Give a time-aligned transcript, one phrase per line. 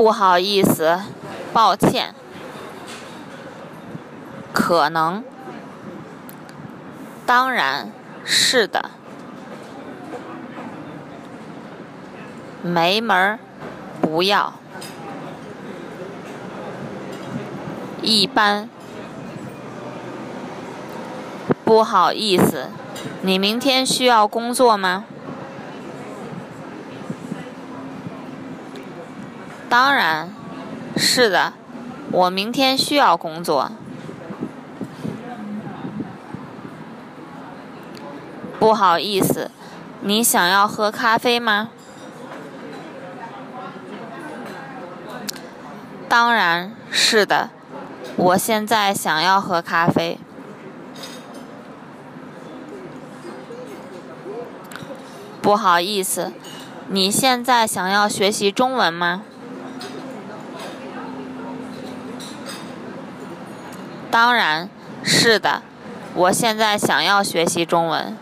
[0.00, 0.98] 不好意思，
[1.52, 2.14] 抱歉，
[4.50, 5.22] 可能，
[7.26, 7.92] 当然，
[8.24, 8.92] 是的，
[12.62, 13.38] 没门儿，
[14.00, 14.54] 不要，
[18.00, 18.70] 一般，
[21.62, 22.68] 不好意思，
[23.20, 25.04] 你明天需要工作吗？
[29.70, 30.28] 当然，
[30.96, 31.52] 是的，
[32.10, 33.70] 我明天需要工作。
[38.58, 39.48] 不好意思，
[40.00, 41.70] 你想要喝咖啡吗？
[46.08, 47.50] 当然，是的，
[48.16, 50.18] 我现在想要喝咖啡。
[55.40, 56.32] 不好意思，
[56.88, 59.22] 你现在想要学习中文吗？
[64.10, 64.68] 当然，
[65.04, 65.62] 是的，
[66.14, 68.16] 我现在想要学习中文。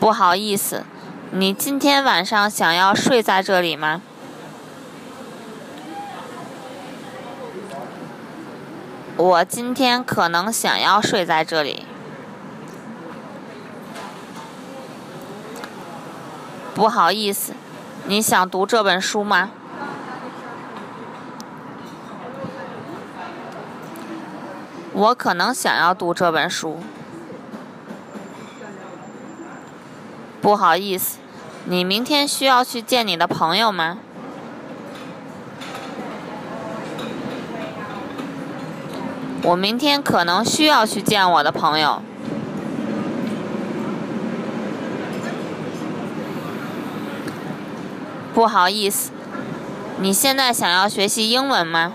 [0.00, 0.84] 不好意思，
[1.32, 4.00] 你今天晚上想要睡在这里吗？
[9.16, 11.84] 我今天可能想要睡在这里。
[16.74, 17.52] 不好意思，
[18.06, 19.50] 你想读这本书吗？
[24.98, 26.78] 我可能想要读这本书。
[30.40, 31.18] 不好意思，
[31.66, 33.98] 你明天需要去见你的朋友吗？
[39.44, 42.02] 我明天可能需要去见我的朋友。
[48.34, 49.12] 不好意思，
[50.00, 51.92] 你现在想要学习英文吗？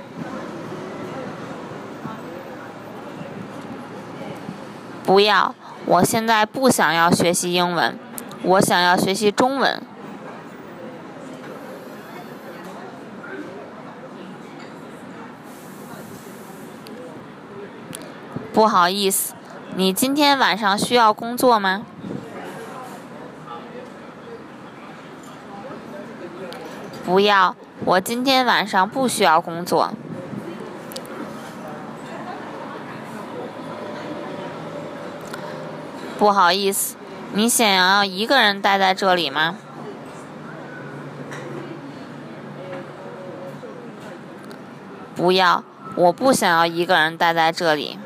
[5.03, 5.53] 不要，
[5.85, 7.99] 我现在不想要学习英文，
[8.41, 9.81] 我想要学习中文。
[18.53, 19.33] 不好意思，
[19.75, 21.81] 你今天晚上需要工作吗？
[27.05, 29.91] 不要，我今天晚上不需要工作。
[36.23, 36.95] 不好意思，
[37.33, 39.57] 你想要一个人待在这里吗？
[45.17, 45.65] 不要，
[45.97, 47.99] 我不想要一个人待在这里。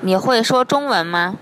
[0.00, 1.36] 你会说中文吗？